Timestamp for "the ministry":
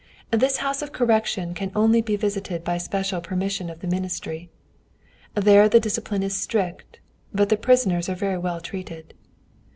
3.81-4.49